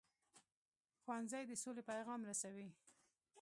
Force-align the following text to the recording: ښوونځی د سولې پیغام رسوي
ښوونځی 1.01 1.43
د 1.47 1.51
سولې 1.63 1.83
پیغام 1.91 2.19
رسوي 2.29 2.69